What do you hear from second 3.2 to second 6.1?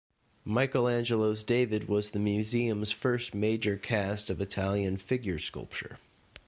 major cast of Italian figure sculpture.